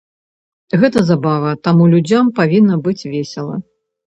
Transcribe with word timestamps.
Гэта 0.83 1.03
забава, 1.09 1.51
таму 1.67 1.83
людзям 1.93 2.33
павінна 2.41 2.79
быць 2.89 3.07
весела. 3.13 3.55